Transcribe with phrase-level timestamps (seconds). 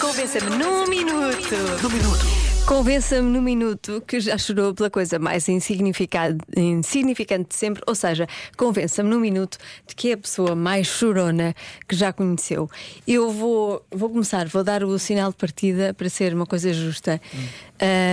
[0.00, 1.54] Convença-me num minuto.
[1.80, 2.26] Num minuto.
[2.66, 8.26] Convença-me num minuto que já chorou pela coisa mais insignificante, de sempre, ou seja,
[8.56, 9.56] convença-me num minuto
[9.86, 11.54] de que é a pessoa mais chorona
[11.86, 12.68] que já conheceu.
[13.06, 17.20] Eu vou, vou começar, vou dar o sinal de partida para ser uma coisa justa.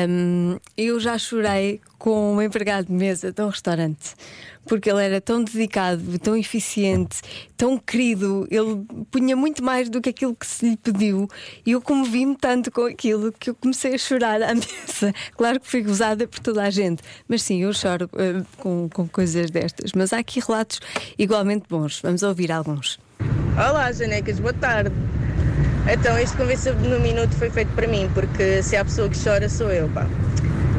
[0.08, 4.14] Um, eu já chorei com um empregado de mesa de um restaurante
[4.66, 7.22] porque ele era tão dedicado, tão eficiente,
[7.56, 11.30] tão querido, ele punha muito mais do que aquilo que se lhe pediu
[11.66, 15.14] e eu comovi-me tanto com aquilo que eu comecei a chorar à mesa.
[15.38, 19.08] Claro que fui gozada por toda a gente, mas sim, eu choro uh, com, com
[19.08, 19.92] coisas destas.
[19.94, 20.82] Mas há aqui relatos
[21.18, 23.00] igualmente bons, vamos ouvir alguns.
[23.56, 24.94] Olá, Janecas, boa tarde.
[25.92, 29.50] Então, este convença no minuto foi feito para mim, porque se há pessoa que chora,
[29.50, 30.08] sou eu, pá.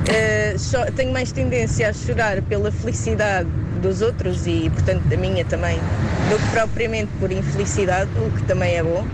[0.04, 3.48] Uh, tenho mais tendência a chorar pela felicidade
[3.80, 5.78] dos outros e, portanto, da minha também,
[6.30, 9.06] do que propriamente por infelicidade, o que também é bom.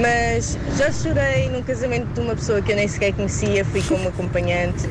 [0.00, 4.08] Mas já chorei num casamento de uma pessoa que eu nem sequer conhecia, fui como
[4.08, 4.88] acompanhante.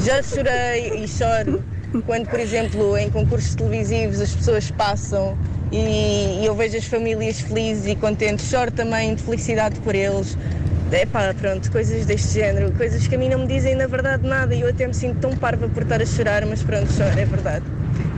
[0.00, 1.62] Já chorei e choro
[2.06, 5.36] quando, por exemplo, em concursos televisivos as pessoas passam
[5.72, 10.36] e eu vejo as famílias felizes e contentes, choro também de felicidade por eles.
[10.94, 14.24] É pá, pronto, coisas deste género, coisas que a mim não me dizem na verdade
[14.24, 17.18] nada e eu até me sinto tão parva por estar a chorar, mas pronto, choro,
[17.18, 17.64] é verdade.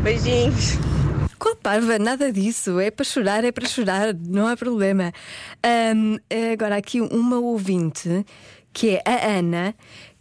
[0.03, 0.79] Beijinhos.
[1.39, 1.99] Qual parva?
[1.99, 2.79] Nada disso.
[2.79, 5.11] É para chorar, é para chorar, não há problema.
[5.97, 6.19] Um,
[6.53, 8.27] agora, aqui uma ouvinte,
[8.75, 9.75] que é a Ana,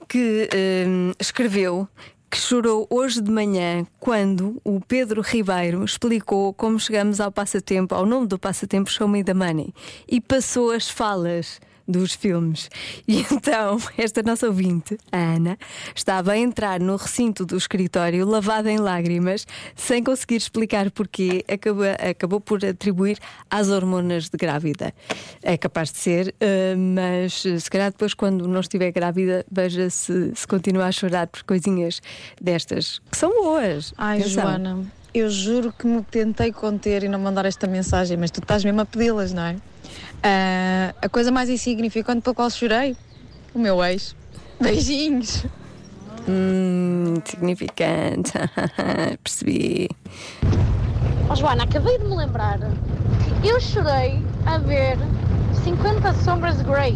[0.07, 0.47] que
[0.87, 1.89] um, escreveu
[2.31, 8.05] que chorou hoje de manhã quando o Pedro Ribeiro explicou como chegamos ao passatempo, ao
[8.05, 9.73] nome do passatempo Show Me the Money
[10.07, 12.69] e passou as falas dos filmes.
[13.07, 15.57] E então, esta nossa ouvinte, a Ana,
[15.95, 21.85] estava a entrar no recinto do escritório lavada em lágrimas, sem conseguir explicar porquê, acabou,
[22.09, 23.17] acabou por atribuir
[23.49, 24.93] às hormonas de grávida.
[25.41, 30.31] É capaz de ser, uh, mas se calhar depois, quando não estiver grávida, veja se,
[30.35, 32.01] se continua a chorar por coisinhas
[32.41, 33.93] destas, que são boas.
[33.97, 34.43] Ai, Atenção.
[34.43, 38.63] Joana, eu juro que me tentei conter e não mandar esta mensagem, mas tu estás
[38.65, 39.55] mesmo a pedi-las, não é?
[40.17, 42.95] Uh, a coisa mais insignificante pela qual chorei,
[43.53, 44.15] o meu ex.
[44.59, 45.45] Beijinhos.
[46.27, 48.33] Hum, significante.
[49.23, 49.89] Percebi.
[51.29, 52.59] Oh, Joana, acabei de me lembrar.
[53.43, 54.97] Eu chorei a ver
[55.63, 56.95] 50 Sombras de Grey.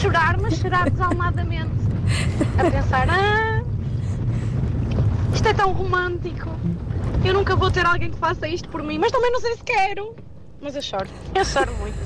[0.00, 1.70] Chorar, mas chorar desalmadamente.
[2.58, 3.62] A pensar, ah,
[5.34, 6.50] isto é tão romântico.
[7.24, 9.64] Eu nunca vou ter alguém que faça isto por mim, mas também não sei se
[9.64, 10.14] quero.
[10.60, 11.08] Mas eu choro.
[11.34, 11.98] Eu choro muito.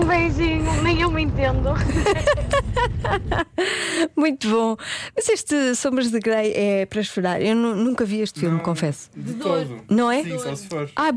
[0.00, 1.70] Um beijinho, nem eu me entendo.
[4.16, 4.76] Muito bom.
[5.14, 7.42] Mas este Sombras de Grey é para chorar.
[7.42, 9.10] Eu nunca vi este filme, não, confesso.
[9.16, 9.66] De dor.
[9.88, 10.22] Não é?
[10.22, 10.90] Sim, só se for.
[10.96, 11.12] Ah,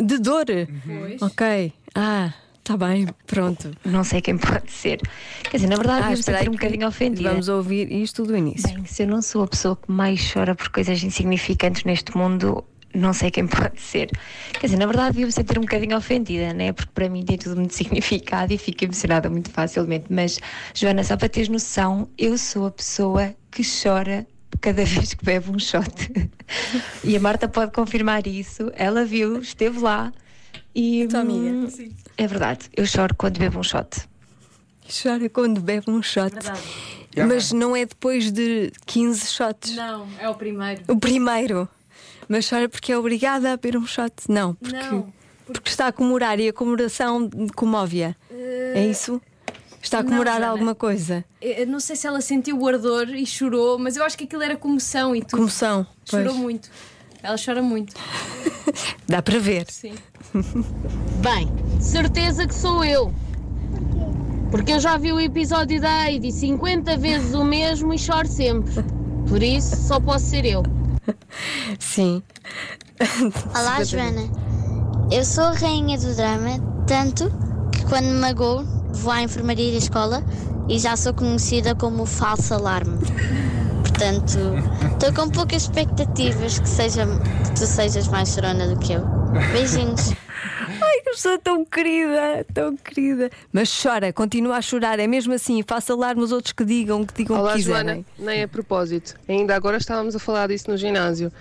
[0.00, 0.46] de dor?
[0.48, 1.16] Uhum.
[1.20, 1.72] Ok.
[1.94, 2.32] Ah.
[2.60, 3.72] Está bem, pronto.
[3.84, 5.00] Não sei quem pode ser.
[5.42, 7.30] Quer dizer, na verdade, ah, devo um bocadinho ofendida.
[7.30, 8.74] Vamos ouvir isto do início.
[8.74, 12.62] Bem, se eu não sou a pessoa que mais chora por coisas insignificantes neste mundo,
[12.94, 14.10] não sei quem pode ser.
[14.52, 16.72] Quer dizer, na verdade, devo sentir um bocadinho ofendida, né?
[16.72, 20.06] Porque para mim tem tudo muito significado e fico emocionada muito facilmente.
[20.10, 20.38] Mas,
[20.74, 24.26] Joana, só para teres noção, eu sou a pessoa que chora
[24.60, 26.10] cada vez que bebe um shot.
[27.04, 28.70] e a Marta pode confirmar isso.
[28.74, 30.12] Ela viu, esteve lá.
[30.74, 31.66] E hum,
[32.16, 34.08] é verdade, eu choro quando bebo um shot.
[35.02, 36.32] Chora quando bebe um shot.
[36.32, 36.60] Verdade.
[37.16, 39.74] Mas não é depois de 15 shots.
[39.74, 40.82] Não, é o primeiro.
[40.86, 41.68] O primeiro.
[42.30, 44.12] Mas chora porque é obrigada a beber um shot?
[44.28, 45.12] Não, porque, não, porque...
[45.46, 48.10] porque está a comemorar e a comemoração comove-a.
[48.30, 48.76] Uh...
[48.76, 49.20] É isso?
[49.82, 51.24] Está a comemorar não, alguma coisa?
[51.42, 54.44] Eu não sei se ela sentiu o ardor e chorou, mas eu acho que aquilo
[54.44, 55.38] era comoção e tudo.
[55.38, 55.84] Comoção.
[56.04, 56.36] Chorou pois.
[56.36, 56.70] muito.
[57.20, 57.96] Ela chora muito.
[59.08, 59.66] Dá para ver.
[59.68, 59.94] Sim.
[61.18, 63.12] Bem, certeza que sou eu.
[64.52, 68.84] Porque eu já vi o episódio da Heidi 50 vezes o mesmo e choro sempre.
[69.28, 70.62] Por isso, só posso ser eu.
[71.78, 72.22] Sim.
[73.54, 74.22] Olá, Joana.
[75.10, 77.30] Eu sou a rainha do drama, tanto
[77.72, 80.22] que quando me magoo vou à enfermaria da escola
[80.68, 82.98] e já sou conhecida como falso alarme.
[83.80, 84.38] Portanto,
[84.92, 89.04] estou com poucas expectativas que, seja, que tu sejas mais chorona do que eu.
[89.52, 90.12] Beijinhos.
[91.10, 93.30] Que pessoa tão querida, tão querida.
[93.52, 97.12] Mas chora, continua a chorar, é mesmo assim, faça alarme os outros que digam, que
[97.14, 98.04] digam Olá, que quiserem.
[98.16, 99.16] Joana, nem a propósito.
[99.28, 101.32] Ainda agora estávamos a falar disso no ginásio.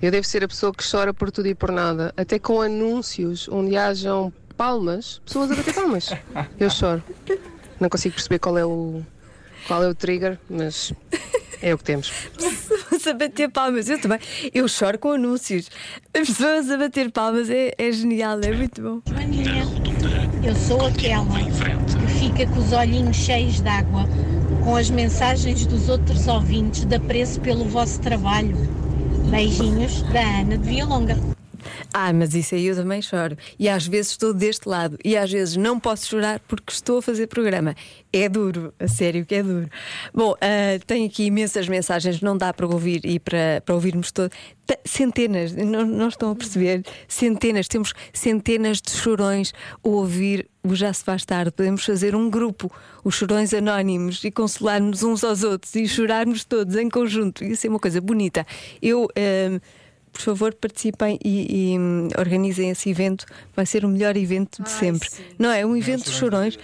[0.00, 2.14] Eu devo ser a pessoa que chora por tudo e por nada.
[2.16, 6.10] Até com anúncios onde hajam palmas, pessoas a bater palmas.
[6.58, 7.02] Eu choro.
[7.78, 9.02] Não consigo perceber qual é o,
[9.66, 10.92] qual é o trigger, mas
[11.60, 12.10] é o que temos.
[13.08, 14.18] A bater palmas, eu também.
[14.52, 15.70] Eu choro com anúncios.
[16.12, 19.00] As pessoas a bater palmas é, é genial, é muito bom.
[20.44, 24.06] Eu sou aquela que fica com os olhinhos cheios de água
[24.62, 28.54] com as mensagens dos outros ouvintes de apreço pelo vosso trabalho.
[29.30, 31.37] Beijinhos da Ana de Vilonga.
[31.92, 33.36] Ah, mas isso aí eu também choro.
[33.58, 34.98] E às vezes estou deste lado.
[35.04, 37.74] E às vezes não posso chorar porque estou a fazer programa.
[38.12, 39.68] É duro, a sério que é duro.
[40.12, 44.30] Bom, uh, aqui imensas mensagens, não dá para ouvir e para, para ouvirmos todo.
[44.84, 46.84] Centenas, não, não estão a perceber?
[47.06, 51.50] Centenas, temos centenas de chorões a ouvir o Já Se Faz Tarde.
[51.52, 52.70] Podemos fazer um grupo,
[53.02, 57.44] os chorões anónimos, e consolar-nos uns aos outros e chorarmos todos em conjunto.
[57.44, 58.46] Isso é uma coisa bonita.
[58.82, 59.04] Eu.
[59.04, 59.60] Uh,
[60.18, 63.24] por favor, participem e, e hum, organizem esse evento.
[63.54, 65.08] Vai ser o melhor evento de Ai, sempre.
[65.08, 65.22] Sim.
[65.38, 65.64] Não é?
[65.64, 66.58] Um evento de chorões.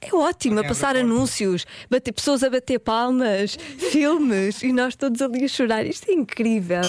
[0.00, 3.56] É ótimo, a passar anúncios, bater, pessoas a bater palmas,
[3.90, 5.86] filmes e nós todos ali a chorar.
[5.86, 6.82] Isto é incrível.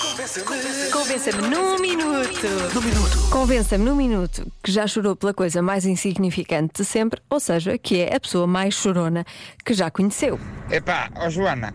[0.91, 2.47] Convença-me num minuto.
[2.75, 3.29] Num minuto.
[3.31, 8.01] Convença-me num minuto que já chorou pela coisa mais insignificante de sempre, ou seja, que
[8.01, 9.25] é a pessoa mais chorona
[9.65, 10.37] que já conheceu.
[10.69, 11.73] Epá, ó Joana,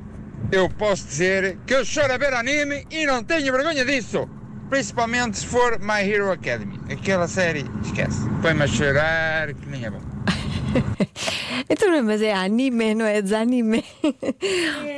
[0.53, 4.29] eu posso dizer que eu choro a ver anime e não tenho vergonha disso.
[4.71, 6.81] Principalmente se for My Hero Academy.
[6.91, 8.21] Aquela série, esquece.
[8.43, 10.01] Põe-me a chorar que nem é bom.
[11.69, 13.85] então, mas é anime, não é desanime.
[14.03, 14.13] o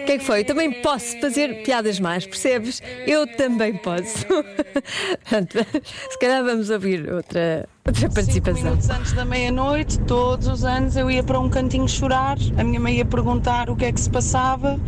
[0.06, 0.40] que é que foi?
[0.40, 2.82] Eu também posso fazer piadas más, percebes?
[3.06, 4.26] Eu também posso.
[6.10, 8.56] se calhar vamos ouvir outra, outra participação.
[8.56, 12.36] Cinco minutos antes da meia-noite, todos os anos eu ia para um cantinho chorar.
[12.56, 14.78] A minha mãe ia perguntar o que é que se passava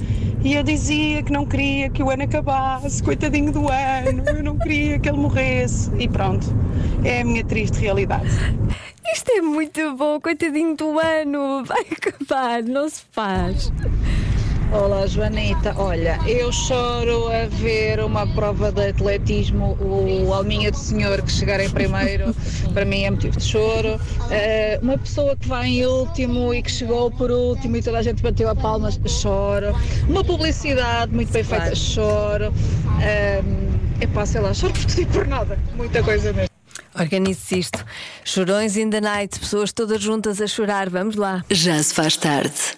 [0.43, 4.59] e eu dizia que não queria que o ano acabasse, coitadinho do ano, eu não
[4.59, 5.91] queria que ele morresse.
[5.99, 6.47] E pronto,
[7.05, 8.29] é a minha triste realidade.
[9.13, 13.73] Isto é muito bom, coitadinho do ano, vai acabar, não se faz.
[14.71, 15.73] Olá, Joanita.
[15.79, 21.59] Olha, eu choro a ver uma prova de atletismo, o Alminha do Senhor que chegar
[21.59, 22.35] em primeiro,
[22.75, 23.95] para mim é motivo de choro.
[23.95, 28.03] Uh, uma pessoa que vai em último e que chegou por último e toda a
[28.03, 29.75] gente bateu a palmas, choro.
[30.07, 32.53] Uma publicidade muito bem feita, choro.
[32.53, 35.59] Uh, epá, sei lá, choro por tudo e por nada.
[35.77, 36.51] Muita coisa mesmo.
[36.95, 37.85] Organize-se isto.
[38.23, 40.91] Chorões in the night, pessoas todas juntas a chorar.
[40.91, 41.43] Vamos lá.
[41.49, 42.77] Já se faz tarde